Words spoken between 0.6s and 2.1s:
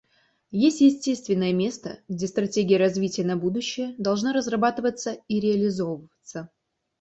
естественное место,